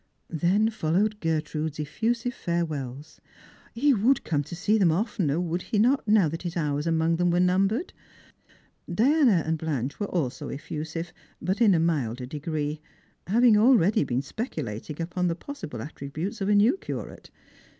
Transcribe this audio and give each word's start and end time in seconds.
Then 0.31 0.71
followed 0.71 1.19
Gertrude's 1.19 1.79
effusive 1.79 2.33
fiirewells. 2.33 3.19
He 3.75 3.93
would 3.93 4.23
come 4.23 4.43
to 4.45 4.55
see 4.55 4.79
them 4.79 4.91
oftener, 4.91 5.39
would 5.39 5.61
he 5.61 5.77
not, 5.77 6.07
now 6.07 6.27
that 6.27 6.41
his 6.41 6.57
hours 6.57 6.87
among 6.87 7.17
them 7.17 7.29
were 7.29 7.39
numbered 7.39 7.93
P 8.87 8.93
Diana 8.95 9.43
and 9.45 9.59
Blanche 9.59 9.99
were 9.99 10.07
also 10.09 10.49
efiusive, 10.49 11.11
but 11.39 11.61
in 11.61 11.75
a 11.75 11.79
milder 11.79 12.25
degree, 12.25 12.81
having 13.27 13.55
already 13.57 14.03
been 14.03 14.23
speculating 14.23 14.99
upon 14.99 15.27
the 15.27 15.35
possible 15.35 15.83
attributes 15.83 16.41
of 16.41 16.49
a 16.49 16.55
new 16.55 16.77
curate. 16.77 17.29